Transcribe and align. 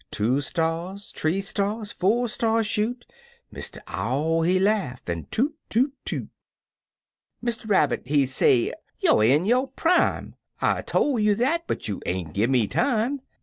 "Two 0.11 0.41
stars, 0.41 1.11
three 1.15 1.41
stars, 1.41 1.91
four 1.91 2.27
stars 2.27 2.65
shoot— 2.65 3.05
Mr. 3.53 3.77
Owl, 3.85 4.41
he 4.41 4.59
laugh, 4.59 5.07
an' 5.07 5.27
toot 5.29 5.55
toot 5.69 5.93
toot! 6.05 6.27
Mr. 7.45 7.69
Rabbit, 7.69 8.01
he 8.07 8.25
say," 8.25 8.73
Youer 9.03 9.29
in 9.29 9.45
yo' 9.45 9.67
prime; 9.67 10.33
I'd 10.59 10.79
'a' 10.79 10.83
tol' 10.87 11.19
you 11.19 11.35
dat, 11.35 11.65
but 11.67 11.87
you 11.87 12.01
ain't 12.07 12.33
gi' 12.33 12.47
me 12.47 12.67
time." 12.67 13.21